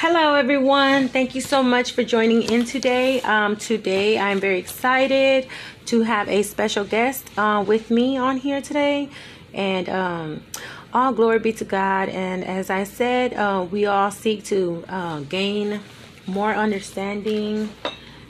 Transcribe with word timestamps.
Hello, 0.00 0.34
everyone. 0.34 1.08
Thank 1.08 1.34
you 1.34 1.40
so 1.40 1.60
much 1.60 1.90
for 1.90 2.04
joining 2.04 2.44
in 2.44 2.64
today. 2.64 3.20
Um, 3.22 3.56
today, 3.56 4.16
I'm 4.16 4.38
very 4.38 4.60
excited 4.60 5.48
to 5.86 6.02
have 6.02 6.28
a 6.28 6.44
special 6.44 6.84
guest 6.84 7.28
uh, 7.36 7.64
with 7.66 7.90
me 7.90 8.16
on 8.16 8.36
here 8.36 8.60
today. 8.60 9.10
And 9.52 9.88
um, 9.88 10.44
all 10.94 11.12
glory 11.12 11.40
be 11.40 11.52
to 11.54 11.64
God. 11.64 12.10
And 12.10 12.44
as 12.44 12.70
I 12.70 12.84
said, 12.84 13.34
uh, 13.34 13.66
we 13.68 13.86
all 13.86 14.12
seek 14.12 14.44
to 14.44 14.84
uh, 14.88 15.20
gain 15.22 15.80
more 16.28 16.54
understanding 16.54 17.68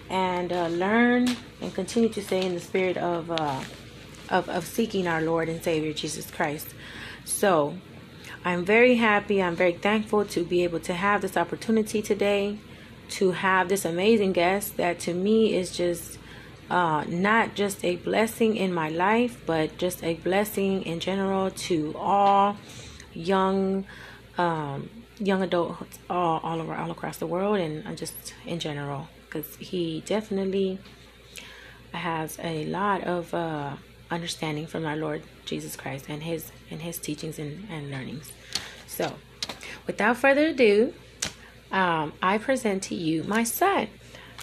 and 0.09 0.51
uh, 0.55 0.69
learn 0.69 1.37
and 1.61 1.75
continue 1.75 2.09
to 2.09 2.23
stay 2.23 2.47
in 2.47 2.55
the 2.55 2.61
spirit 2.61 2.97
of, 2.97 3.31
uh, 3.31 3.63
of, 4.31 4.49
of 4.49 4.67
seeking 4.67 5.07
our 5.07 5.21
Lord 5.21 5.51
and 5.51 5.63
Savior 5.63 5.93
Jesus 5.93 6.31
Christ. 6.31 6.69
So, 7.27 7.77
I'm 8.45 8.65
very 8.65 8.97
happy. 8.97 9.43
I'm 9.43 9.57
very 9.57 9.73
thankful 9.73 10.25
to 10.27 10.45
be 10.45 10.65
able 10.65 10.81
to 10.81 10.95
have 10.95 11.23
this 11.23 11.37
opportunity 11.37 12.03
today 12.03 12.59
to 13.11 13.33
have 13.33 13.69
this 13.69 13.85
amazing 13.85 14.33
guest 14.33 14.77
that 14.77 15.01
to 15.01 15.15
me 15.15 15.55
is 15.55 15.77
just 15.77 16.19
uh, 16.71 17.05
not 17.09 17.55
just 17.55 17.85
a 17.85 17.97
blessing 17.97 18.57
in 18.57 18.73
my 18.73 18.89
life, 18.91 19.41
but 19.47 19.79
just 19.79 20.05
a 20.05 20.15
blessing 20.15 20.83
in 20.83 21.01
general 21.01 21.51
to 21.51 21.95
all 21.97 22.57
young 23.15 23.87
um, 24.37 24.91
young 25.19 25.43
adults 25.43 25.99
all, 26.09 26.41
all 26.45 26.61
over 26.61 26.75
all 26.75 26.91
across 26.91 27.17
the 27.17 27.27
world 27.27 27.59
and 27.59 27.99
just 27.99 28.35
in 28.47 28.61
general 28.61 29.09
because 29.27 29.57
he 29.57 30.01
definitely 30.07 30.79
has 31.93 32.39
a 32.43 32.65
lot 32.67 33.03
of 33.03 33.35
uh, 33.35 33.75
understanding 34.11 34.67
from 34.67 34.87
our 34.87 34.97
Lord 34.97 35.23
Jesus 35.45 35.77
Christ 35.77 36.07
and 36.09 36.23
his 36.23 36.51
and 36.71 36.83
his 36.83 36.99
teachings 36.99 37.39
and, 37.39 37.67
and 37.71 37.91
learnings. 37.91 38.33
So, 38.87 39.15
without 39.87 40.17
further 40.17 40.49
ado, 40.49 40.95
um, 41.71 42.13
I 42.23 42.39
present 42.39 42.83
to 42.85 42.95
you 42.95 43.25
my 43.25 43.45
son. 43.45 43.89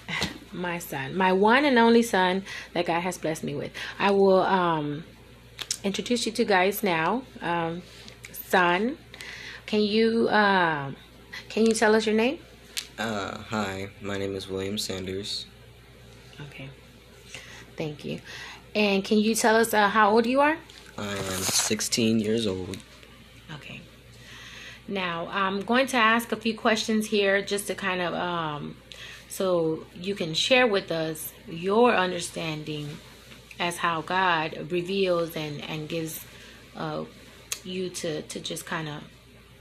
My 0.51 0.79
son, 0.79 1.17
my 1.17 1.33
one 1.33 1.65
and 1.65 1.77
only 1.77 2.01
son 2.01 2.45
that 2.71 2.85
God 2.85 3.01
has 3.01 3.17
blessed 3.17 3.43
me 3.43 3.55
with. 3.55 3.73
I 3.99 4.11
will 4.11 4.39
um, 4.39 5.03
introduce 5.83 6.25
you 6.25 6.31
to 6.31 6.45
guys 6.45 6.81
now. 6.81 7.23
Um, 7.41 7.81
son, 8.31 8.97
can 9.65 9.81
you 9.81 10.29
uh, 10.29 10.91
can 11.49 11.65
you 11.65 11.73
tell 11.73 11.93
us 11.93 12.05
your 12.05 12.15
name? 12.15 12.39
Uh, 12.97 13.37
hi, 13.37 13.89
my 14.01 14.17
name 14.17 14.33
is 14.33 14.47
William 14.47 14.77
Sanders. 14.77 15.45
Okay, 16.47 16.69
thank 17.75 18.05
you. 18.05 18.21
And 18.75 19.05
can 19.05 19.19
you 19.19 19.33
tell 19.35 19.55
us 19.55 19.73
uh, 19.73 19.87
how 19.87 20.11
old 20.11 20.25
you 20.25 20.41
are? 20.41 20.57
I 20.97 21.07
am 21.07 21.41
16 21.41 22.19
years 22.19 22.45
old. 22.45 22.77
Okay. 23.55 23.79
Now, 24.87 25.29
I'm 25.31 25.61
going 25.61 25.87
to 25.87 25.97
ask 25.97 26.33
a 26.33 26.35
few 26.35 26.55
questions 26.57 27.07
here 27.07 27.41
just 27.41 27.67
to 27.67 27.75
kind 27.75 28.01
of, 28.01 28.13
um, 28.13 28.75
so 29.29 29.85
you 29.95 30.13
can 30.13 30.33
share 30.33 30.67
with 30.67 30.91
us 30.91 31.31
your 31.47 31.95
understanding 31.95 32.89
as 33.59 33.77
how 33.77 34.01
God 34.01 34.69
reveals 34.69 35.37
and, 35.37 35.61
and 35.63 35.87
gives 35.87 36.25
uh, 36.75 37.05
you 37.63 37.89
to, 37.89 38.21
to 38.23 38.39
just 38.41 38.65
kind 38.65 38.89
of 38.89 39.03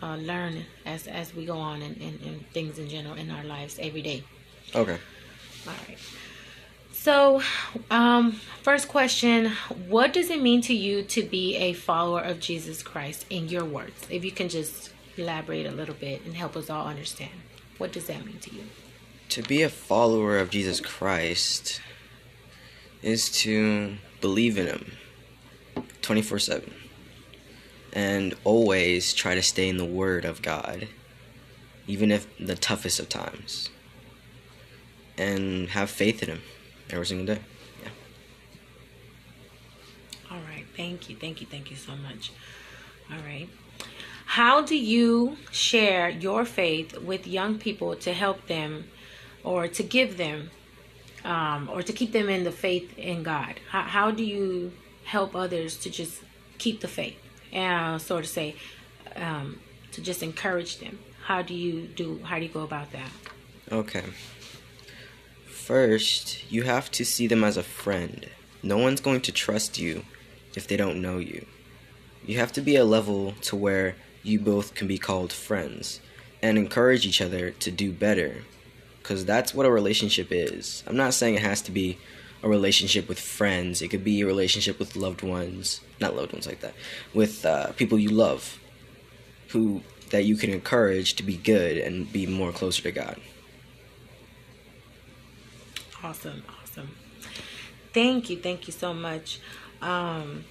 uh, 0.02 0.16
learn 0.16 0.64
as, 0.84 1.06
as 1.06 1.32
we 1.34 1.46
go 1.46 1.56
on 1.56 1.82
and, 1.82 1.96
in, 1.98 2.18
in 2.18 2.44
things 2.52 2.78
in 2.80 2.88
general 2.88 3.14
in 3.14 3.30
our 3.30 3.44
lives 3.44 3.78
every 3.80 4.02
day. 4.02 4.24
Okay. 4.74 4.98
All 5.66 5.74
right. 5.88 5.98
So, 6.94 7.42
um, 7.90 8.32
first 8.62 8.88
question 8.88 9.50
What 9.88 10.12
does 10.12 10.30
it 10.30 10.40
mean 10.40 10.60
to 10.62 10.74
you 10.74 11.02
to 11.02 11.22
be 11.22 11.56
a 11.56 11.72
follower 11.72 12.20
of 12.20 12.40
Jesus 12.40 12.82
Christ 12.82 13.26
in 13.28 13.48
your 13.48 13.64
words? 13.64 14.06
If 14.08 14.24
you 14.24 14.30
can 14.30 14.48
just 14.48 14.90
elaborate 15.16 15.66
a 15.66 15.72
little 15.72 15.94
bit 15.94 16.24
and 16.24 16.34
help 16.34 16.56
us 16.56 16.70
all 16.70 16.86
understand. 16.86 17.32
What 17.78 17.92
does 17.92 18.06
that 18.06 18.24
mean 18.24 18.38
to 18.38 18.54
you? 18.54 18.62
To 19.30 19.42
be 19.42 19.62
a 19.62 19.68
follower 19.68 20.38
of 20.38 20.50
Jesus 20.50 20.80
Christ 20.80 21.80
is 23.02 23.28
to 23.42 23.96
believe 24.20 24.56
in 24.56 24.66
Him 24.66 24.92
24 26.00 26.38
7 26.38 26.74
and 27.92 28.34
always 28.44 29.12
try 29.12 29.34
to 29.34 29.42
stay 29.42 29.68
in 29.68 29.76
the 29.78 29.84
Word 29.84 30.24
of 30.24 30.42
God, 30.42 30.88
even 31.88 32.12
if 32.12 32.26
the 32.38 32.54
toughest 32.54 33.00
of 33.00 33.08
times, 33.08 33.68
and 35.18 35.70
have 35.70 35.90
faith 35.90 36.22
in 36.22 36.28
Him 36.28 36.42
every 36.90 37.06
single 37.06 37.34
day. 37.34 37.40
Yeah. 37.82 37.90
All 40.30 40.42
right. 40.48 40.66
Thank 40.76 41.08
you. 41.08 41.16
Thank 41.16 41.40
you. 41.40 41.46
Thank 41.46 41.70
you 41.70 41.76
so 41.76 41.92
much. 41.96 42.32
All 43.10 43.18
right. 43.18 43.48
How 44.26 44.62
do 44.62 44.76
you 44.76 45.36
share 45.50 46.08
your 46.08 46.44
faith 46.44 46.98
with 46.98 47.26
young 47.26 47.58
people 47.58 47.94
to 47.96 48.12
help 48.12 48.46
them 48.46 48.88
or 49.42 49.68
to 49.68 49.82
give 49.82 50.16
them 50.16 50.50
um, 51.24 51.70
or 51.72 51.82
to 51.82 51.92
keep 51.92 52.12
them 52.12 52.28
in 52.28 52.44
the 52.44 52.50
faith 52.50 52.98
in 52.98 53.22
God? 53.22 53.60
How, 53.70 53.82
how 53.82 54.10
do 54.10 54.24
you 54.24 54.72
help 55.04 55.36
others 55.36 55.76
to 55.78 55.90
just 55.90 56.22
keep 56.58 56.80
the 56.80 56.88
faith 56.88 57.16
and 57.52 57.96
uh, 57.96 57.98
sort 57.98 58.24
of 58.24 58.30
say 58.30 58.56
um, 59.16 59.60
to 59.92 60.00
just 60.00 60.22
encourage 60.22 60.78
them? 60.78 60.98
How 61.24 61.42
do 61.42 61.54
you 61.54 61.86
do? 61.86 62.20
How 62.24 62.38
do 62.38 62.44
you 62.44 62.50
go 62.50 62.62
about 62.62 62.92
that? 62.92 63.10
Okay. 63.70 64.04
First, 65.64 66.52
you 66.52 66.64
have 66.64 66.90
to 66.90 67.06
see 67.06 67.26
them 67.26 67.42
as 67.42 67.56
a 67.56 67.62
friend. 67.62 68.28
No 68.62 68.76
one's 68.76 69.00
going 69.00 69.22
to 69.22 69.32
trust 69.32 69.78
you 69.78 70.04
if 70.54 70.68
they 70.68 70.76
don't 70.76 71.00
know 71.00 71.16
you. 71.16 71.46
You 72.26 72.36
have 72.36 72.52
to 72.52 72.60
be 72.60 72.76
a 72.76 72.84
level 72.84 73.32
to 73.44 73.56
where 73.56 73.96
you 74.22 74.38
both 74.38 74.74
can 74.74 74.86
be 74.86 74.98
called 74.98 75.32
friends 75.32 76.00
and 76.42 76.58
encourage 76.58 77.06
each 77.06 77.22
other 77.22 77.50
to 77.50 77.70
do 77.70 77.92
better. 77.92 78.42
Because 78.98 79.24
that's 79.24 79.54
what 79.54 79.64
a 79.64 79.70
relationship 79.70 80.28
is. 80.30 80.84
I'm 80.86 80.98
not 80.98 81.14
saying 81.14 81.36
it 81.36 81.40
has 81.40 81.62
to 81.62 81.72
be 81.72 81.96
a 82.42 82.48
relationship 82.48 83.08
with 83.08 83.18
friends, 83.18 83.80
it 83.80 83.88
could 83.88 84.04
be 84.04 84.20
a 84.20 84.26
relationship 84.26 84.78
with 84.78 84.96
loved 84.96 85.22
ones, 85.22 85.80
not 85.98 86.14
loved 86.14 86.34
ones 86.34 86.46
like 86.46 86.60
that, 86.60 86.74
with 87.14 87.46
uh, 87.46 87.72
people 87.72 87.98
you 87.98 88.10
love 88.10 88.58
who 89.48 89.80
that 90.10 90.26
you 90.26 90.36
can 90.36 90.50
encourage 90.50 91.14
to 91.14 91.22
be 91.22 91.38
good 91.38 91.78
and 91.78 92.12
be 92.12 92.26
more 92.26 92.52
closer 92.52 92.82
to 92.82 92.92
God. 92.92 93.18
Awesome, 96.04 96.42
awesome. 96.60 96.94
Thank 97.94 98.28
you, 98.28 98.36
thank 98.36 98.66
you 98.66 98.74
so 98.74 98.92
much. 98.92 99.40
Um, 99.80 100.44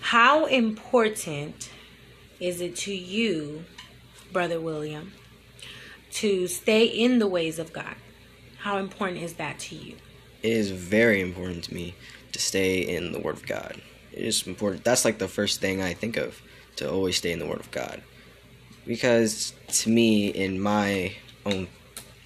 how 0.00 0.46
important 0.46 1.68
is 2.40 2.62
it 2.62 2.74
to 2.76 2.94
you, 2.94 3.66
Brother 4.32 4.58
William, 4.58 5.12
to 6.12 6.46
stay 6.46 6.86
in 6.86 7.18
the 7.18 7.26
ways 7.26 7.58
of 7.58 7.74
God? 7.74 7.96
How 8.56 8.78
important 8.78 9.20
is 9.20 9.34
that 9.34 9.58
to 9.58 9.76
you? 9.76 9.96
It 10.42 10.52
is 10.52 10.70
very 10.70 11.20
important 11.20 11.64
to 11.64 11.74
me 11.74 11.94
to 12.32 12.38
stay 12.38 12.80
in 12.80 13.12
the 13.12 13.20
Word 13.20 13.36
of 13.36 13.46
God. 13.46 13.78
It 14.10 14.24
is 14.24 14.46
important. 14.46 14.84
That's 14.84 15.04
like 15.04 15.18
the 15.18 15.28
first 15.28 15.60
thing 15.60 15.82
I 15.82 15.92
think 15.92 16.16
of 16.16 16.40
to 16.76 16.90
always 16.90 17.18
stay 17.18 17.32
in 17.32 17.40
the 17.40 17.46
Word 17.46 17.60
of 17.60 17.70
God. 17.70 18.02
Because 18.86 19.52
to 19.68 19.90
me, 19.90 20.28
in 20.28 20.58
my 20.58 21.14
own 21.44 21.68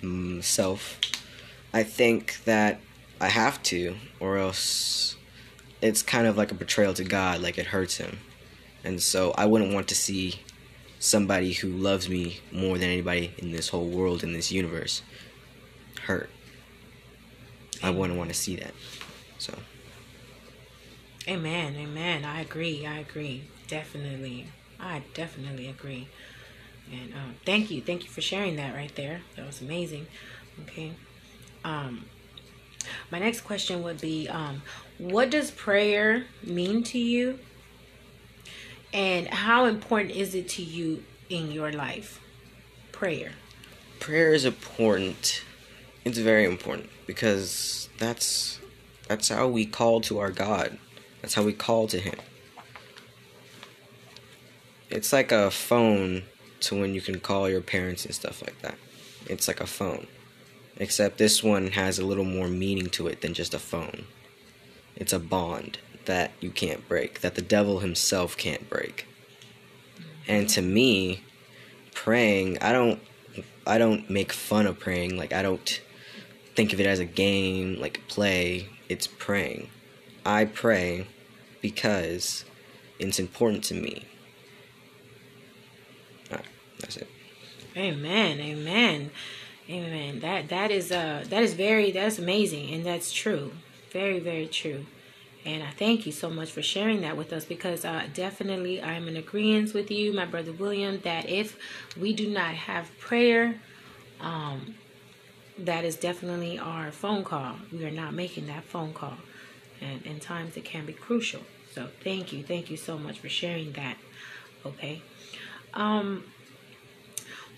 um, 0.04 0.42
self, 0.42 1.00
I 1.72 1.82
think 1.82 2.42
that 2.44 2.80
I 3.20 3.28
have 3.28 3.62
to, 3.64 3.96
or 4.20 4.38
else 4.38 5.16
it's 5.80 6.02
kind 6.02 6.26
of 6.26 6.36
like 6.36 6.50
a 6.50 6.54
betrayal 6.54 6.94
to 6.94 7.04
God, 7.04 7.40
like 7.40 7.58
it 7.58 7.66
hurts 7.66 7.96
Him. 7.96 8.18
And 8.84 9.02
so 9.02 9.32
I 9.36 9.46
wouldn't 9.46 9.74
want 9.74 9.88
to 9.88 9.94
see 9.94 10.40
somebody 10.98 11.52
who 11.52 11.68
loves 11.68 12.08
me 12.08 12.40
more 12.52 12.78
than 12.78 12.88
anybody 12.88 13.32
in 13.38 13.52
this 13.52 13.68
whole 13.68 13.88
world, 13.88 14.22
in 14.22 14.32
this 14.32 14.50
universe, 14.50 15.02
hurt. 16.02 16.30
I 17.82 17.90
wouldn't 17.90 18.18
want 18.18 18.30
to 18.30 18.34
see 18.34 18.56
that. 18.56 18.72
So. 19.38 19.56
Amen, 21.28 21.76
amen. 21.76 22.24
I 22.24 22.40
agree, 22.40 22.86
I 22.86 22.98
agree. 22.98 23.44
Definitely. 23.68 24.46
I 24.80 25.02
definitely 25.14 25.68
agree. 25.68 26.08
And 26.90 27.12
um, 27.12 27.34
thank 27.44 27.70
you. 27.70 27.82
Thank 27.82 28.04
you 28.04 28.10
for 28.10 28.20
sharing 28.20 28.56
that 28.56 28.74
right 28.74 28.94
there. 28.96 29.20
That 29.36 29.46
was 29.46 29.60
amazing. 29.60 30.06
Okay. 30.62 30.92
Um, 31.68 32.06
my 33.10 33.18
next 33.18 33.42
question 33.42 33.82
would 33.82 34.00
be 34.00 34.26
um, 34.28 34.62
What 34.96 35.30
does 35.30 35.50
prayer 35.50 36.24
mean 36.42 36.82
to 36.84 36.98
you? 36.98 37.38
And 38.94 39.28
how 39.28 39.66
important 39.66 40.12
is 40.12 40.34
it 40.34 40.48
to 40.50 40.62
you 40.62 41.04
in 41.28 41.52
your 41.52 41.70
life? 41.70 42.20
Prayer. 42.90 43.32
Prayer 44.00 44.32
is 44.32 44.46
important. 44.46 45.42
It's 46.04 46.18
very 46.18 46.46
important 46.46 46.88
because 47.06 47.90
that's 47.98 48.60
that's 49.06 49.28
how 49.28 49.48
we 49.48 49.66
call 49.66 50.00
to 50.02 50.18
our 50.20 50.30
God. 50.30 50.78
That's 51.20 51.34
how 51.34 51.42
we 51.42 51.52
call 51.52 51.86
to 51.88 51.98
him. 51.98 52.18
It's 54.88 55.12
like 55.12 55.32
a 55.32 55.50
phone 55.50 56.22
to 56.60 56.80
when 56.80 56.94
you 56.94 57.02
can 57.02 57.20
call 57.20 57.50
your 57.50 57.60
parents 57.60 58.06
and 58.06 58.14
stuff 58.14 58.40
like 58.40 58.58
that. 58.62 58.76
It's 59.26 59.48
like 59.48 59.60
a 59.60 59.66
phone. 59.66 60.06
Except 60.78 61.18
this 61.18 61.42
one 61.42 61.72
has 61.72 61.98
a 61.98 62.06
little 62.06 62.24
more 62.24 62.48
meaning 62.48 62.88
to 62.90 63.08
it 63.08 63.20
than 63.20 63.34
just 63.34 63.52
a 63.52 63.58
phone. 63.58 64.06
It's 64.96 65.12
a 65.12 65.18
bond 65.18 65.78
that 66.04 66.30
you 66.40 66.50
can't 66.50 66.88
break, 66.88 67.20
that 67.20 67.34
the 67.34 67.42
devil 67.42 67.80
himself 67.80 68.36
can't 68.36 68.68
break. 68.70 69.06
And 70.26 70.48
to 70.50 70.62
me, 70.62 71.22
praying, 71.94 72.58
I 72.60 72.72
don't 72.72 73.00
I 73.66 73.78
don't 73.78 74.08
make 74.08 74.32
fun 74.32 74.66
of 74.66 74.78
praying. 74.78 75.16
Like 75.16 75.32
I 75.32 75.42
don't 75.42 75.80
think 76.54 76.72
of 76.72 76.80
it 76.80 76.86
as 76.86 76.98
a 76.98 77.04
game, 77.04 77.78
like 77.80 78.06
play. 78.08 78.68
It's 78.88 79.06
praying. 79.06 79.68
I 80.24 80.44
pray 80.44 81.06
because 81.60 82.44
it's 82.98 83.18
important 83.18 83.64
to 83.64 83.74
me. 83.74 84.06
Right, 86.30 86.44
that's 86.80 86.96
it. 86.96 87.08
Amen. 87.76 88.40
Amen. 88.40 89.10
Amen. 89.68 90.20
That 90.20 90.48
that 90.48 90.70
is 90.70 90.90
uh 90.90 91.24
that 91.28 91.42
is 91.42 91.54
very 91.54 91.90
that's 91.90 92.18
amazing 92.18 92.72
and 92.72 92.84
that's 92.86 93.12
true. 93.12 93.52
Very 93.92 94.18
very 94.18 94.46
true. 94.46 94.86
And 95.44 95.62
I 95.62 95.70
thank 95.70 96.04
you 96.04 96.12
so 96.12 96.28
much 96.28 96.50
for 96.50 96.62
sharing 96.62 97.00
that 97.02 97.16
with 97.16 97.32
us 97.32 97.44
because 97.44 97.84
uh, 97.84 98.06
definitely 98.12 98.82
I'm 98.82 99.08
in 99.08 99.16
agreement 99.16 99.72
with 99.72 99.90
you, 99.90 100.12
my 100.12 100.26
brother 100.26 100.52
William, 100.52 101.00
that 101.04 101.28
if 101.28 101.56
we 101.98 102.12
do 102.12 102.28
not 102.28 102.54
have 102.54 102.90
prayer, 102.98 103.60
um, 104.20 104.74
that 105.56 105.84
is 105.84 105.96
definitely 105.96 106.58
our 106.58 106.90
phone 106.90 107.24
call. 107.24 107.56
We 107.72 107.84
are 107.84 107.90
not 107.90 108.14
making 108.14 108.46
that 108.48 108.64
phone 108.64 108.92
call. 108.92 109.16
And 109.80 110.04
in 110.04 110.20
times 110.20 110.56
it 110.56 110.64
can 110.64 110.84
be 110.84 110.92
crucial. 110.92 111.40
So 111.72 111.88
thank 112.02 112.32
you. 112.32 112.42
Thank 112.42 112.70
you 112.70 112.76
so 112.76 112.98
much 112.98 113.18
for 113.20 113.28
sharing 113.28 113.72
that. 113.72 113.96
Okay. 114.66 115.02
Um, 115.72 116.24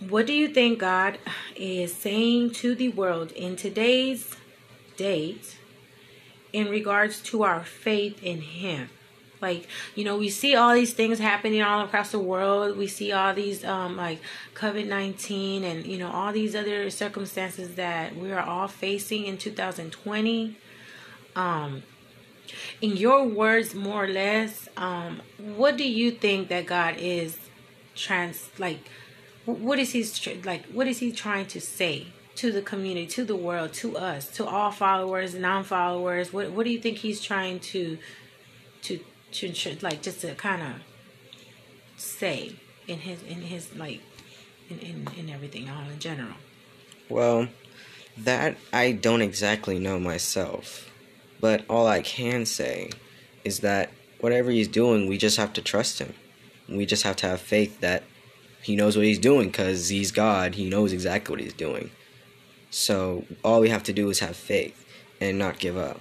what 0.09 0.27
do 0.27 0.33
you 0.33 0.49
think 0.49 0.79
God 0.79 1.19
is 1.55 1.95
saying 1.95 2.53
to 2.53 2.75
the 2.75 2.89
world 2.89 3.33
in 3.33 3.57
today's 3.57 4.35
date 4.97 5.59
in 6.53 6.69
regards 6.69 7.21
to 7.23 7.43
our 7.43 7.65
faith 7.65 8.23
in 8.23 8.41
Him? 8.41 8.89
Like, 9.43 9.67
you 9.95 10.05
know, 10.05 10.17
we 10.17 10.29
see 10.29 10.55
all 10.55 10.75
these 10.75 10.93
things 10.93 11.19
happening 11.19 11.63
all 11.63 11.85
across 11.85 12.13
the 12.13 12.19
world. 12.19 12.77
We 12.77 12.87
see 12.87 13.13
all 13.13 13.35
these, 13.35 13.65
um, 13.65 13.97
like 13.97 14.21
COVID 14.55 14.87
19 14.87 15.65
and, 15.65 15.87
you 15.87 15.99
know, 15.99 16.11
all 16.11 16.33
these 16.33 16.55
other 16.55 16.91
circumstances 16.91 17.75
that 17.77 18.17
we 18.17 18.33
are 18.33 18.43
all 18.43 18.69
facing 18.69 19.25
in 19.25 19.39
2020. 19.39 20.57
Um, 21.37 21.83
in 22.81 22.97
your 22.97 23.25
words, 23.25 23.75
more 23.75 24.05
or 24.05 24.09
less, 24.09 24.69
um, 24.77 25.23
what 25.39 25.77
do 25.77 25.89
you 25.89 26.11
think 26.11 26.49
that 26.49 26.67
God 26.67 26.97
is 26.99 27.39
trans, 27.95 28.51
like, 28.59 28.81
what 29.51 29.79
is 29.79 29.93
he 29.93 30.05
like 30.45 30.67
what 30.67 30.87
is 30.87 30.99
he 30.99 31.13
trying 31.13 31.47
to 31.47 31.61
say 31.61 32.09
to 32.37 32.53
the 32.53 32.63
community 32.63 33.07
to 33.07 33.25
the 33.25 33.37
world 33.37 33.73
to 33.73 33.97
us 33.97 34.29
to 34.37 34.47
all 34.47 34.71
followers 34.71 35.35
non-followers? 35.35 36.33
What 36.33 36.51
what 36.53 36.65
do 36.65 36.71
you 36.71 36.81
think 36.81 36.99
he's 36.99 37.21
trying 37.21 37.61
to 37.61 37.99
to 38.83 39.01
to 39.33 39.77
like 39.83 40.03
just 40.03 40.21
to 40.23 40.35
kind 40.35 40.63
of 40.63 40.75
say 41.97 42.57
in 42.89 42.99
his 42.99 43.23
in 43.23 43.43
his 43.43 43.75
like 43.77 44.01
in, 44.69 44.79
in 44.79 45.09
in 45.17 45.31
everything 45.31 45.69
all 45.69 45.89
in 45.89 45.99
general? 45.99 46.35
Well 47.09 47.49
that 48.19 48.57
i 48.73 48.91
don't 48.91 49.23
exactly 49.23 49.79
know 49.79 49.99
myself 49.99 50.91
but 51.41 51.65
all 51.71 51.87
i 51.87 52.03
can 52.03 52.45
say 52.45 52.91
is 53.45 53.61
that 53.61 53.91
whatever 54.21 54.51
he's 54.51 54.69
doing 54.69 55.09
we 55.09 55.19
just 55.19 55.37
have 55.37 55.53
to 55.55 55.63
trust 55.63 55.99
him. 55.99 56.15
We 56.69 56.87
just 56.87 57.03
have 57.03 57.17
to 57.17 57.27
have 57.27 57.41
faith 57.41 57.81
that 57.81 58.05
he 58.63 58.77
knows 58.77 58.97
what 58.97 59.07
he's 59.07 59.19
doing 59.19 59.49
because 59.49 59.89
he's 59.89 60.13
God. 60.13 60.55
He 60.55 60.69
knows 60.69 60.93
exactly 60.93 61.33
what 61.33 61.41
he's 61.41 61.53
doing. 61.53 61.91
So 62.71 63.25
all 63.43 63.61
we 63.61 63.71
have 63.71 63.83
to 63.85 63.93
do 63.93 64.11
is 64.11 64.21
have 64.21 64.37
faith 64.37 64.87
and 65.21 65.39
not 65.39 65.59
give 65.59 65.77
up. 65.77 66.01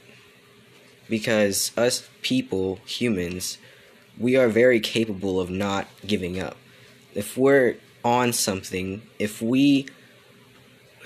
Because 1.10 1.72
us 1.78 2.08
people, 2.22 2.80
humans, 2.86 3.58
we 4.20 4.36
are 4.36 4.50
very 4.50 4.80
capable 4.80 5.40
of 5.40 5.50
not 5.50 5.88
giving 6.06 6.40
up. 6.40 6.58
If 7.16 7.38
we're 7.38 7.78
on 8.04 8.34
something, 8.34 9.02
if 9.18 9.42
we 9.42 9.88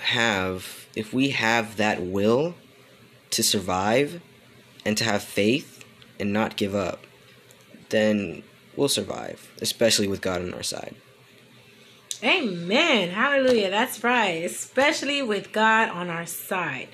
have 0.00 0.86
if 0.94 1.14
we 1.14 1.30
have 1.30 1.76
that 1.78 2.02
will 2.02 2.54
to 3.30 3.42
survive 3.42 4.20
and 4.84 4.96
to 4.98 5.04
have 5.04 5.22
faith 5.22 5.84
and 6.20 6.32
not 6.32 6.56
give 6.56 6.74
up, 6.74 7.06
then 7.88 8.42
we'll 8.76 8.88
survive, 8.88 9.50
especially 9.60 10.06
with 10.06 10.20
God 10.20 10.42
on 10.42 10.52
our 10.52 10.62
side. 10.62 10.94
Amen. 12.24 13.10
Hallelujah. 13.10 13.68
That's 13.68 14.02
right. 14.02 14.44
Especially 14.44 15.20
with 15.20 15.52
God 15.52 15.90
on 15.90 16.08
our 16.08 16.24
side. 16.24 16.88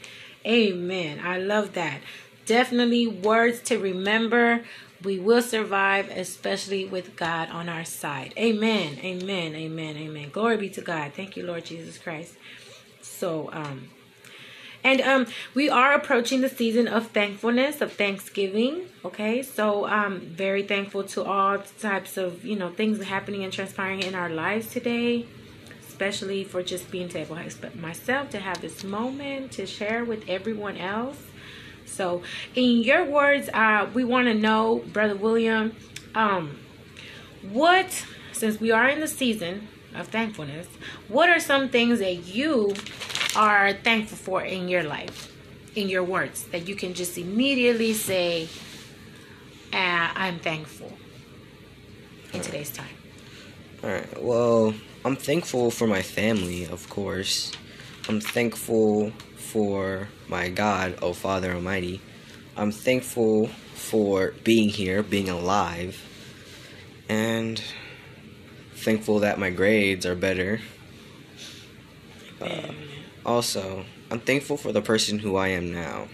Amen. 0.44 1.20
I 1.22 1.38
love 1.38 1.74
that. 1.74 2.00
Definitely 2.46 3.06
words 3.06 3.60
to 3.62 3.78
remember. 3.78 4.64
We 5.04 5.20
will 5.20 5.40
survive, 5.40 6.10
especially 6.10 6.84
with 6.84 7.14
God 7.14 7.48
on 7.50 7.68
our 7.68 7.84
side. 7.84 8.34
Amen. 8.36 8.98
Amen. 9.04 9.54
Amen. 9.54 9.96
Amen. 9.96 10.30
Glory 10.30 10.56
be 10.56 10.68
to 10.70 10.80
God. 10.80 11.12
Thank 11.14 11.36
you, 11.36 11.46
Lord 11.46 11.64
Jesus 11.64 11.96
Christ. 11.96 12.34
So, 13.00 13.50
um, 13.52 13.88
and 14.82 15.00
um, 15.02 15.26
we 15.54 15.68
are 15.68 15.92
approaching 15.92 16.40
the 16.40 16.48
season 16.48 16.88
of 16.88 17.08
thankfulness, 17.08 17.80
of 17.80 17.92
Thanksgiving. 17.92 18.86
Okay, 19.04 19.42
so 19.42 19.86
um, 19.86 20.20
very 20.20 20.62
thankful 20.62 21.04
to 21.04 21.24
all 21.24 21.58
types 21.80 22.16
of 22.16 22.44
you 22.44 22.56
know 22.56 22.70
things 22.70 23.02
happening 23.02 23.44
and 23.44 23.52
transpiring 23.52 24.02
in 24.02 24.14
our 24.14 24.30
lives 24.30 24.70
today, 24.70 25.26
especially 25.86 26.44
for 26.44 26.62
just 26.62 26.90
being 26.90 27.08
table 27.08 27.36
to 27.36 27.42
expect 27.42 27.76
myself 27.76 28.30
to 28.30 28.38
have 28.38 28.60
this 28.60 28.82
moment 28.82 29.52
to 29.52 29.66
share 29.66 30.04
with 30.04 30.28
everyone 30.28 30.76
else. 30.76 31.18
So, 31.84 32.22
in 32.54 32.82
your 32.82 33.04
words, 33.04 33.50
uh, 33.52 33.88
we 33.92 34.04
want 34.04 34.28
to 34.28 34.34
know, 34.34 34.82
Brother 34.92 35.16
William, 35.16 35.74
um, 36.14 36.58
what 37.42 38.06
since 38.32 38.58
we 38.58 38.70
are 38.70 38.88
in 38.88 39.00
the 39.00 39.08
season 39.08 39.68
of 39.94 40.08
thankfulness, 40.08 40.66
what 41.08 41.28
are 41.28 41.40
some 41.40 41.68
things 41.68 41.98
that 41.98 42.26
you 42.26 42.74
are 43.36 43.72
thankful 43.72 44.16
for 44.16 44.42
in 44.42 44.68
your 44.68 44.82
life, 44.82 45.32
in 45.74 45.88
your 45.88 46.02
words, 46.02 46.44
that 46.52 46.68
you 46.68 46.74
can 46.74 46.94
just 46.94 47.16
immediately 47.18 47.92
say, 47.92 48.48
ah, 49.72 50.12
I'm 50.16 50.38
thankful 50.38 50.92
in 52.32 52.40
today's 52.40 52.70
time? 52.70 52.94
All 53.82 53.90
right. 53.90 54.22
Well, 54.22 54.74
I'm 55.04 55.16
thankful 55.16 55.70
for 55.70 55.86
my 55.86 56.02
family, 56.02 56.66
of 56.66 56.88
course. 56.88 57.52
I'm 58.08 58.20
thankful 58.20 59.12
for 59.36 60.08
my 60.28 60.48
God, 60.48 60.98
oh 61.02 61.12
Father 61.12 61.52
Almighty. 61.52 62.00
I'm 62.56 62.72
thankful 62.72 63.48
for 63.74 64.34
being 64.44 64.68
here, 64.68 65.02
being 65.02 65.28
alive, 65.28 65.98
and 67.08 67.62
thankful 68.74 69.20
that 69.20 69.38
my 69.38 69.50
grades 69.50 70.04
are 70.04 70.14
better. 70.14 70.60
Uh, 72.40 72.72
also, 73.24 73.84
I'm 74.10 74.20
thankful 74.20 74.56
for 74.56 74.72
the 74.72 74.82
person 74.82 75.18
who 75.18 75.36
I 75.36 75.48
am 75.48 75.72
now. 75.72 76.08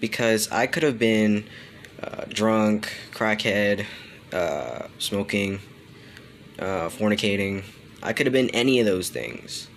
Because 0.00 0.50
I 0.50 0.66
could 0.66 0.82
have 0.82 0.98
been 0.98 1.48
uh, 2.02 2.24
drunk, 2.28 2.92
crackhead, 3.12 3.84
uh, 4.32 4.86
smoking, 4.98 5.60
uh, 6.58 6.88
fornicating. 6.88 7.64
I 8.02 8.12
could 8.12 8.26
have 8.26 8.32
been 8.32 8.50
any 8.50 8.80
of 8.80 8.86
those 8.86 9.10
things. 9.10 9.68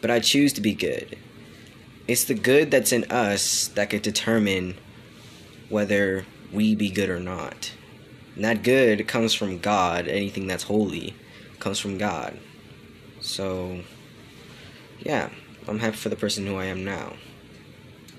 But 0.00 0.10
I 0.10 0.20
choose 0.20 0.52
to 0.54 0.60
be 0.60 0.74
good. 0.74 1.18
It's 2.06 2.24
the 2.24 2.34
good 2.34 2.70
that's 2.70 2.92
in 2.92 3.04
us 3.10 3.68
that 3.68 3.90
could 3.90 4.02
determine 4.02 4.76
whether 5.68 6.24
we 6.52 6.74
be 6.74 6.90
good 6.90 7.10
or 7.10 7.18
not. 7.18 7.72
And 8.36 8.44
that 8.44 8.62
good 8.62 9.08
comes 9.08 9.34
from 9.34 9.58
God. 9.58 10.06
Anything 10.06 10.46
that's 10.46 10.64
holy 10.64 11.14
comes 11.58 11.80
from 11.80 11.98
God. 11.98 12.38
So, 13.20 13.80
yeah. 15.00 15.30
I'm 15.68 15.78
happy 15.78 15.96
for 15.96 16.08
the 16.08 16.16
person 16.16 16.46
who 16.46 16.56
I 16.56 16.66
am 16.66 16.84
now. 16.84 17.14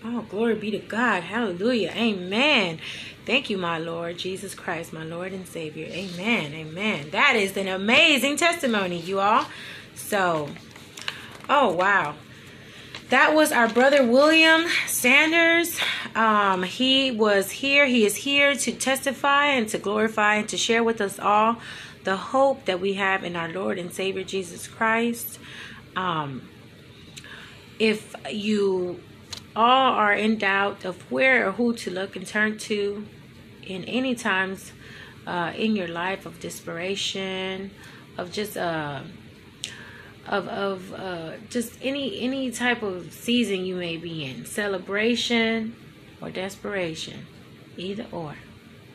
Oh, 0.03 0.21
glory 0.29 0.55
be 0.55 0.71
to 0.71 0.79
God. 0.79 1.23
Hallelujah. 1.23 1.91
Amen. 1.95 2.79
Thank 3.25 3.49
you, 3.49 3.57
my 3.57 3.77
Lord 3.77 4.17
Jesus 4.17 4.53
Christ, 4.55 4.93
my 4.93 5.03
Lord 5.03 5.33
and 5.33 5.47
Savior. 5.47 5.87
Amen. 5.87 6.53
Amen. 6.53 7.09
That 7.11 7.35
is 7.35 7.57
an 7.57 7.67
amazing 7.67 8.37
testimony, 8.37 8.99
you 8.99 9.19
all. 9.19 9.45
So, 9.95 10.49
oh, 11.49 11.71
wow. 11.71 12.15
That 13.09 13.33
was 13.33 13.51
our 13.51 13.69
brother 13.69 14.05
William 14.05 14.65
Sanders. 14.85 15.79
Um, 16.13 16.63
he 16.63 17.11
was 17.11 17.51
here. 17.51 17.85
He 17.85 18.05
is 18.05 18.17
here 18.17 18.53
to 18.55 18.71
testify 18.71 19.47
and 19.47 19.67
to 19.69 19.77
glorify 19.77 20.35
and 20.35 20.49
to 20.49 20.57
share 20.57 20.83
with 20.83 21.01
us 21.01 21.17
all 21.17 21.57
the 22.03 22.17
hope 22.17 22.65
that 22.65 22.79
we 22.79 22.93
have 22.93 23.23
in 23.23 23.35
our 23.35 23.49
Lord 23.49 23.77
and 23.77 23.93
Savior 23.93 24.23
Jesus 24.23 24.67
Christ. 24.67 25.39
Um, 25.95 26.47
if 27.79 28.15
you 28.31 28.99
all 29.55 29.93
are 29.93 30.13
in 30.13 30.37
doubt 30.37 30.85
of 30.85 31.11
where 31.11 31.47
or 31.47 31.51
who 31.53 31.73
to 31.73 31.91
look 31.91 32.15
and 32.15 32.25
turn 32.25 32.57
to 32.57 33.05
in 33.63 33.83
any 33.85 34.15
times 34.15 34.71
uh, 35.25 35.51
in 35.55 35.75
your 35.75 35.87
life 35.87 36.25
of 36.25 36.39
desperation, 36.39 37.71
of 38.17 38.31
just 38.31 38.55
uh, 38.57 39.01
of 40.27 40.47
of 40.47 40.93
uh, 40.93 41.31
just 41.49 41.73
any 41.81 42.19
any 42.21 42.51
type 42.51 42.81
of 42.81 43.11
season 43.11 43.65
you 43.65 43.75
may 43.75 43.97
be 43.97 44.25
in, 44.25 44.45
celebration 44.45 45.75
or 46.21 46.29
desperation, 46.29 47.25
either 47.75 48.05
or, 48.11 48.35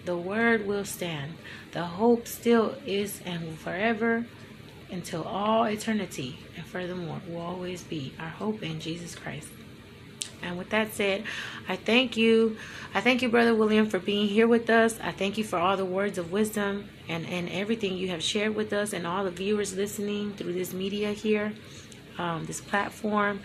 the 0.05 0.17
word 0.17 0.67
will 0.67 0.85
stand. 0.85 1.35
The 1.73 1.85
hope 1.85 2.27
still 2.27 2.77
is 2.87 3.21
and 3.25 3.45
will 3.45 3.57
forever 3.57 4.27
until 4.93 5.25
all 5.25 5.65
eternity, 5.65 6.39
and 6.57 6.65
furthermore, 6.65 7.21
will 7.27 7.41
always 7.41 7.83
be 7.83 8.13
our 8.21 8.29
hope 8.29 8.63
in 8.63 8.79
Jesus 8.79 9.17
Christ. 9.17 9.49
And 10.43 10.59
with 10.59 10.71
that 10.71 10.93
said, 10.93 11.25
I 11.69 11.77
thank 11.77 12.17
you. 12.17 12.57
I 12.95 13.01
thank 13.01 13.23
you, 13.23 13.29
Brother 13.29 13.55
William, 13.55 13.89
for 13.89 13.99
being 13.99 14.29
here 14.29 14.49
with 14.49 14.69
us. 14.71 14.99
I 15.01 15.13
thank 15.13 15.39
you 15.39 15.45
for 15.45 15.59
all 15.59 15.77
the 15.77 15.85
words 15.85 16.19
of 16.19 16.33
wisdom 16.33 16.89
and, 17.09 17.27
and 17.27 17.49
everything 17.49 17.97
you 17.97 18.09
have 18.09 18.23
shared 18.23 18.55
with 18.55 18.73
us 18.73 18.93
and 18.93 19.07
all 19.07 19.25
the 19.25 19.31
viewers 19.31 19.75
listening 19.75 20.35
through 20.35 20.53
this 20.53 20.73
media 20.73 21.13
here, 21.13 21.53
um, 22.19 22.45
this 22.47 22.61
platform, 22.61 23.41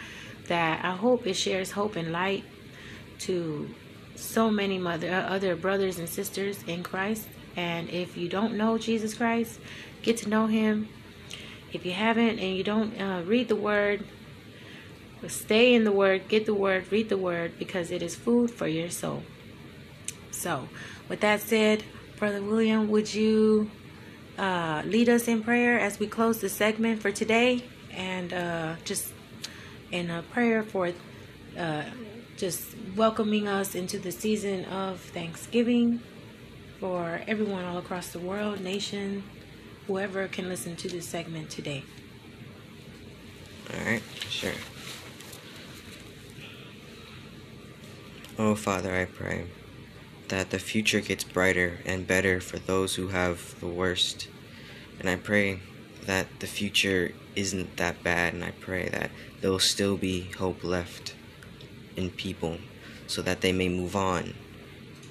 that 0.47 0.83
I 0.83 0.95
hope 0.95 1.27
it 1.27 1.35
shares 1.35 1.71
hope 1.71 1.95
and 1.95 2.11
light 2.11 2.43
to 3.19 3.69
so 4.15 4.49
many 4.49 4.77
mother, 4.79 5.09
uh, 5.09 5.21
other 5.21 5.55
brothers 5.55 5.99
and 5.99 6.09
sisters 6.09 6.63
in 6.63 6.83
Christ. 6.83 7.27
And 7.55 7.89
if 7.89 8.17
you 8.17 8.27
don't 8.27 8.55
know 8.55 8.77
Jesus 8.77 9.13
Christ, 9.13 9.59
get 10.01 10.17
to 10.17 10.29
know 10.29 10.47
him. 10.47 10.89
If 11.73 11.85
you 11.85 11.93
haven't 11.93 12.39
and 12.39 12.55
you 12.55 12.63
don't 12.63 12.99
uh, 12.99 13.23
read 13.25 13.47
the 13.47 13.55
word, 13.55 14.05
stay 15.27 15.73
in 15.73 15.83
the 15.83 15.91
word, 15.91 16.27
get 16.27 16.45
the 16.45 16.53
word, 16.53 16.91
read 16.91 17.09
the 17.09 17.17
word, 17.17 17.59
because 17.59 17.91
it 17.91 18.01
is 18.01 18.15
food 18.15 18.51
for 18.51 18.67
your 18.67 18.89
soul. 18.89 19.23
So, 20.31 20.69
with 21.09 21.21
that 21.21 21.41
said, 21.41 21.83
Brother 22.17 22.41
William, 22.41 22.89
would 22.89 23.13
you 23.13 23.69
uh, 24.37 24.83
lead 24.85 25.09
us 25.09 25.27
in 25.27 25.43
prayer 25.43 25.79
as 25.79 25.99
we 25.99 26.07
close 26.07 26.39
the 26.39 26.49
segment 26.49 27.01
for 27.01 27.11
today? 27.11 27.63
And 27.91 28.33
uh, 28.33 28.75
just 28.85 29.11
in 29.91 30.09
a 30.09 30.21
prayer 30.21 30.63
for 30.63 30.91
uh, 31.57 31.83
just 32.37 32.75
welcoming 32.95 33.47
us 33.47 33.73
into 33.75 33.97
the 33.97 34.11
season 34.11 34.65
of 34.65 34.99
Thanksgiving 34.99 36.01
for 36.79 37.21
everyone 37.27 37.65
all 37.65 37.79
across 37.79 38.09
the 38.09 38.19
world, 38.19 38.61
nation, 38.61 39.23
whoever 39.87 40.27
can 40.27 40.49
listen 40.49 40.75
to 40.75 40.89
this 40.89 41.07
segment 41.07 41.49
today. 41.49 41.83
All 43.73 43.85
right, 43.85 44.03
sure. 44.29 44.51
Oh, 48.37 48.53
Father, 48.53 48.95
I 48.95 49.05
pray 49.05 49.47
that 50.27 50.51
the 50.51 50.59
future 50.59 50.99
gets 50.99 51.23
brighter 51.23 51.79
and 51.85 52.05
better 52.05 52.39
for 52.39 52.59
those 52.59 52.95
who 52.95 53.07
have 53.07 53.59
the 53.59 53.67
worst. 53.67 54.27
And 54.99 55.09
I 55.09 55.15
pray 55.15 55.61
that 56.05 56.39
the 56.39 56.47
future 56.47 57.13
isn't 57.35 57.77
that 57.77 58.03
bad, 58.03 58.33
and 58.33 58.43
I 58.43 58.51
pray 58.51 58.89
that 58.89 59.11
there 59.41 59.51
will 59.51 59.59
still 59.59 59.97
be 59.97 60.31
hope 60.37 60.63
left 60.63 61.15
in 61.95 62.09
people 62.11 62.57
so 63.07 63.21
that 63.21 63.41
they 63.41 63.51
may 63.51 63.69
move 63.69 63.95
on 63.95 64.33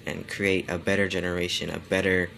and 0.05 0.29
create 0.29 0.71
a 0.71 0.79
better 0.79 1.09
generation, 1.09 1.71
a 1.71 1.79
better 1.79 2.31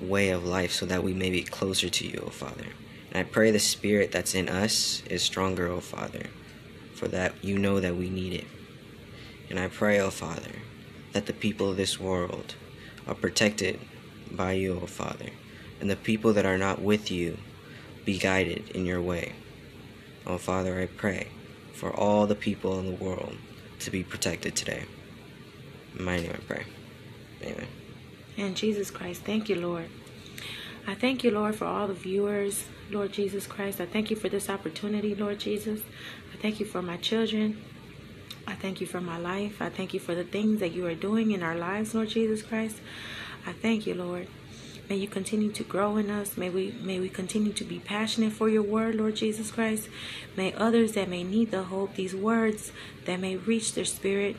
way 0.00 0.30
of 0.30 0.44
life, 0.44 0.72
so 0.72 0.86
that 0.86 1.04
we 1.04 1.12
may 1.12 1.30
be 1.30 1.42
closer 1.42 1.88
to 1.88 2.06
you, 2.06 2.24
O 2.26 2.30
Father. 2.30 2.66
And 3.10 3.26
I 3.26 3.28
pray 3.28 3.50
the 3.50 3.58
spirit 3.58 4.12
that's 4.12 4.34
in 4.34 4.48
us 4.48 5.02
is 5.10 5.22
stronger, 5.22 5.68
O 5.68 5.80
Father, 5.80 6.26
for 6.94 7.08
that 7.08 7.44
you 7.44 7.58
know 7.58 7.80
that 7.80 7.96
we 7.96 8.08
need 8.08 8.32
it. 8.32 8.46
And 9.48 9.58
I 9.58 9.68
pray, 9.68 10.00
O 10.00 10.10
Father, 10.10 10.52
that 11.12 11.26
the 11.26 11.32
people 11.32 11.70
of 11.70 11.76
this 11.76 11.98
world 11.98 12.54
are 13.06 13.14
protected 13.14 13.80
by 14.30 14.52
you, 14.52 14.80
O 14.80 14.86
Father, 14.86 15.30
and 15.80 15.90
the 15.90 15.96
people 15.96 16.32
that 16.34 16.46
are 16.46 16.58
not 16.58 16.80
with 16.80 17.10
you 17.10 17.38
be 18.04 18.18
guided 18.18 18.70
in 18.70 18.86
your 18.86 19.02
way. 19.02 19.32
O 20.26 20.38
Father, 20.38 20.78
I 20.80 20.86
pray 20.86 21.28
for 21.74 21.90
all 21.92 22.26
the 22.26 22.34
people 22.34 22.78
in 22.78 22.86
the 22.86 23.04
world 23.04 23.36
to 23.80 23.90
be 23.90 24.04
protected 24.04 24.54
today. 24.54 24.84
In 25.98 26.04
my 26.04 26.18
name 26.18 26.32
I 26.32 26.38
pray. 26.46 26.64
Amen. 27.42 27.79
And 28.36 28.56
Jesus 28.56 28.90
Christ, 28.90 29.22
thank 29.22 29.48
you, 29.48 29.56
Lord. 29.56 29.88
I 30.86 30.94
thank 30.94 31.22
you, 31.22 31.30
Lord, 31.30 31.54
for 31.54 31.66
all 31.66 31.86
the 31.88 31.94
viewers, 31.94 32.64
Lord 32.90 33.12
Jesus 33.12 33.46
Christ. 33.46 33.80
I 33.80 33.86
thank 33.86 34.10
you 34.10 34.16
for 34.16 34.28
this 34.28 34.48
opportunity, 34.48 35.14
Lord 35.14 35.38
Jesus. 35.38 35.80
I 36.32 36.36
thank 36.36 36.58
you 36.58 36.66
for 36.66 36.82
my 36.82 36.96
children. 36.96 37.62
I 38.46 38.54
thank 38.54 38.80
you 38.80 38.86
for 38.86 39.00
my 39.00 39.18
life. 39.18 39.60
I 39.60 39.68
thank 39.68 39.94
you 39.94 40.00
for 40.00 40.14
the 40.14 40.24
things 40.24 40.60
that 40.60 40.72
you 40.72 40.86
are 40.86 40.94
doing 40.94 41.30
in 41.30 41.42
our 41.42 41.54
lives, 41.54 41.94
Lord 41.94 42.08
Jesus 42.08 42.42
Christ. 42.42 42.78
I 43.46 43.52
thank 43.52 43.86
you, 43.86 43.94
Lord. 43.94 44.28
May 44.88 44.96
you 44.96 45.06
continue 45.06 45.52
to 45.52 45.62
grow 45.62 45.98
in 45.98 46.10
us. 46.10 46.36
May 46.36 46.50
we 46.50 46.74
may 46.82 46.98
we 46.98 47.08
continue 47.08 47.52
to 47.52 47.64
be 47.64 47.78
passionate 47.78 48.32
for 48.32 48.48
your 48.48 48.64
word, 48.64 48.96
Lord 48.96 49.14
Jesus 49.14 49.52
Christ. 49.52 49.88
May 50.36 50.52
others 50.54 50.92
that 50.92 51.08
may 51.08 51.22
need 51.22 51.52
the 51.52 51.62
hope, 51.62 51.94
these 51.94 52.14
words 52.14 52.72
that 53.04 53.20
may 53.20 53.36
reach 53.36 53.74
their 53.74 53.84
spirit, 53.84 54.34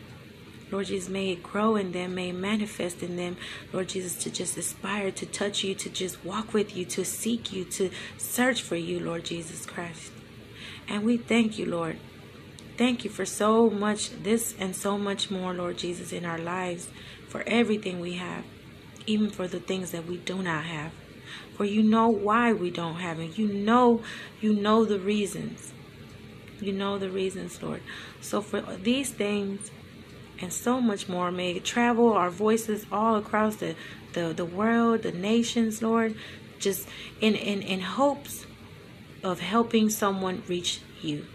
Lord 0.71 0.85
Jesus, 0.85 1.09
may 1.09 1.31
it 1.31 1.43
grow 1.43 1.75
in 1.75 1.91
them, 1.91 2.15
may 2.15 2.29
it 2.29 2.35
manifest 2.35 3.03
in 3.03 3.17
them, 3.17 3.35
Lord 3.73 3.89
Jesus, 3.89 4.15
to 4.23 4.31
just 4.31 4.57
aspire 4.57 5.11
to 5.11 5.25
touch 5.25 5.63
you, 5.63 5.75
to 5.75 5.89
just 5.89 6.23
walk 6.23 6.53
with 6.53 6.75
you, 6.75 6.85
to 6.85 7.03
seek 7.03 7.51
you, 7.51 7.65
to 7.65 7.91
search 8.17 8.61
for 8.61 8.77
you, 8.77 8.99
Lord 8.99 9.25
Jesus 9.25 9.65
Christ. 9.65 10.11
And 10.87 11.03
we 11.03 11.17
thank 11.17 11.59
you, 11.59 11.65
Lord. 11.65 11.97
Thank 12.77 13.03
you 13.03 13.09
for 13.09 13.25
so 13.25 13.69
much, 13.69 14.11
this 14.23 14.55
and 14.57 14.75
so 14.75 14.97
much 14.97 15.29
more, 15.29 15.53
Lord 15.53 15.77
Jesus, 15.77 16.13
in 16.13 16.25
our 16.25 16.39
lives, 16.39 16.87
for 17.27 17.43
everything 17.45 17.99
we 17.99 18.13
have, 18.13 18.45
even 19.05 19.29
for 19.29 19.47
the 19.47 19.59
things 19.59 19.91
that 19.91 20.05
we 20.05 20.17
do 20.17 20.41
not 20.41 20.63
have. 20.63 20.91
For 21.55 21.65
you 21.65 21.83
know 21.83 22.07
why 22.07 22.53
we 22.53 22.71
don't 22.71 22.95
have 22.95 23.19
it. 23.19 23.37
You 23.37 23.47
know, 23.47 24.01
you 24.39 24.53
know 24.53 24.85
the 24.85 24.99
reasons. 24.99 25.73
You 26.59 26.71
know 26.71 26.97
the 26.97 27.09
reasons, 27.09 27.61
Lord. 27.61 27.81
So 28.21 28.41
for 28.41 28.61
these 28.61 29.11
things 29.11 29.69
and 30.41 30.51
so 30.51 30.81
much 30.81 31.07
more, 31.07 31.31
may 31.31 31.59
travel 31.59 32.13
our 32.13 32.29
voices 32.29 32.85
all 32.91 33.15
across 33.15 33.57
the, 33.57 33.75
the, 34.13 34.33
the 34.33 34.45
world, 34.45 35.03
the 35.03 35.11
nations, 35.11 35.81
Lord, 35.81 36.15
just 36.59 36.87
in, 37.19 37.35
in, 37.35 37.61
in 37.61 37.81
hopes 37.81 38.45
of 39.23 39.39
helping 39.39 39.89
someone 39.89 40.43
reach 40.47 40.81
you 41.01 41.25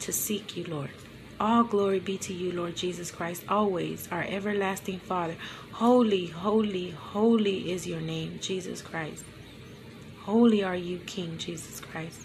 to 0.00 0.12
seek 0.12 0.56
you, 0.56 0.64
Lord. 0.64 0.90
All 1.40 1.64
glory 1.64 1.98
be 1.98 2.18
to 2.18 2.32
you, 2.32 2.52
Lord 2.52 2.76
Jesus 2.76 3.10
Christ, 3.10 3.42
always, 3.48 4.08
our 4.12 4.22
everlasting 4.22 5.00
Father. 5.00 5.36
Holy, 5.72 6.26
holy, 6.26 6.90
holy 6.90 7.72
is 7.72 7.86
your 7.86 8.00
name, 8.00 8.38
Jesus 8.40 8.82
Christ. 8.82 9.24
Holy 10.20 10.62
are 10.62 10.76
you, 10.76 10.98
King 10.98 11.38
Jesus 11.38 11.80
Christ. 11.80 12.20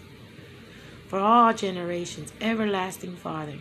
For 1.08 1.18
all 1.18 1.52
generations, 1.52 2.32
everlasting 2.40 3.16
Father. 3.16 3.58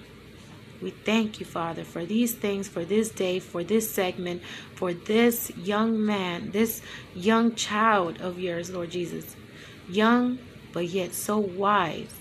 We 0.82 0.92
thank 0.92 1.40
you, 1.40 1.46
Father, 1.46 1.84
for 1.84 2.06
these 2.06 2.34
things, 2.34 2.68
for 2.68 2.86
this 2.86 3.10
day, 3.10 3.40
for 3.40 3.64
this 3.64 3.90
segment, 3.92 4.44
for 4.76 4.94
this 4.94 5.52
young 5.58 6.06
man, 6.06 6.52
this 6.52 6.82
young 7.16 7.56
child 7.56 8.22
of 8.22 8.40
yours, 8.40 8.70
Lord 8.70 8.92
Jesus. 8.92 9.36
Young, 9.90 10.38
but 10.74 10.88
yet 10.88 11.14
so 11.14 11.38
wise, 11.40 12.14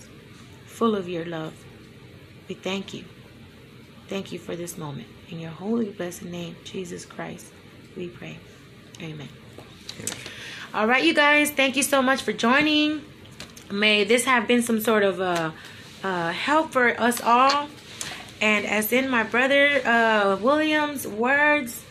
full 0.64 0.94
of 0.94 1.08
your 1.08 1.24
love. 1.26 1.52
We 2.48 2.54
thank 2.54 2.94
you. 2.94 3.04
Thank 4.08 4.32
you 4.32 4.38
for 4.38 4.56
this 4.56 4.78
moment. 4.78 5.08
In 5.28 5.40
your 5.40 5.50
holy, 5.50 5.90
blessed 5.90 6.22
name, 6.22 6.56
Jesus 6.64 7.04
Christ, 7.04 7.52
we 7.96 8.08
pray. 8.08 8.38
Amen. 9.02 9.28
All 10.72 10.86
right, 10.86 11.04
you 11.04 11.14
guys, 11.14 11.50
thank 11.50 11.76
you 11.76 11.82
so 11.82 12.00
much 12.00 12.22
for 12.22 12.32
joining. 12.32 13.02
May 13.70 14.04
this 14.04 14.24
have 14.24 14.46
been 14.46 14.62
some 14.62 14.80
sort 14.80 15.02
of 15.02 15.20
uh, 15.20 15.50
uh, 16.04 16.30
help 16.30 16.72
for 16.72 16.98
us 17.00 17.20
all. 17.20 17.68
And 18.40 18.66
as 18.66 18.92
in 18.92 19.08
my 19.08 19.22
brother 19.22 19.80
uh, 19.86 20.36
William's 20.40 21.06
words, 21.06 21.84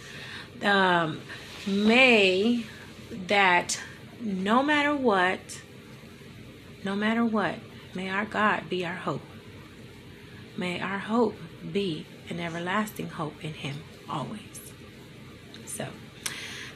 um, 0.62 1.22
may 1.66 2.64
that 3.28 3.80
no 4.22 4.62
matter 4.64 4.96
what, 4.96 5.40
no 6.84 6.96
matter 6.96 7.26
what, 7.26 7.56
may 7.94 8.10
our 8.10 8.26
God 8.26 8.70
be 8.70 8.86
our 8.86 8.96
hope. 8.96 9.22
May 10.58 10.80
our 10.80 11.00
hope 11.00 11.36
be 11.72 12.06
an 12.30 12.40
everlasting 12.40 13.10
hope 13.10 13.44
in 13.44 13.54
Him 13.54 13.78
always. 14.10 14.40
So, 15.66 15.88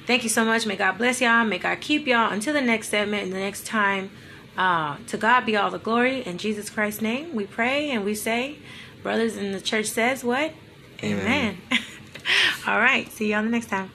thank 0.05 0.23
you 0.23 0.29
so 0.29 0.43
much. 0.43 0.65
May 0.65 0.75
God 0.75 0.97
bless 0.97 1.21
y'all. 1.21 1.45
May 1.45 1.59
God 1.59 1.79
keep 1.79 2.07
y'all 2.07 2.31
until 2.31 2.53
the 2.53 2.61
next 2.61 2.89
segment 2.89 3.23
and 3.23 3.33
the 3.33 3.39
next 3.39 3.65
time. 3.65 4.11
Uh, 4.57 4.97
to 5.07 5.15
God 5.17 5.45
be 5.45 5.55
all 5.55 5.71
the 5.71 5.79
glory. 5.79 6.21
In 6.25 6.37
Jesus 6.37 6.69
Christ's 6.69 7.01
name, 7.01 7.33
we 7.33 7.45
pray 7.45 7.91
and 7.91 8.03
we 8.03 8.13
say, 8.13 8.57
brothers 9.03 9.37
in 9.37 9.51
the 9.51 9.61
church 9.61 9.87
says 9.87 10.23
what? 10.23 10.51
Amen. 11.03 11.57
Amen. 11.71 11.83
all 12.67 12.79
right. 12.79 13.09
See 13.11 13.31
y'all 13.31 13.43
the 13.43 13.49
next 13.49 13.67
time. 13.67 13.91